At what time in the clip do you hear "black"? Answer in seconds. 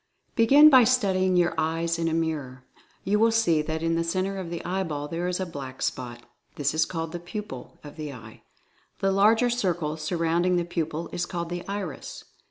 5.45-5.83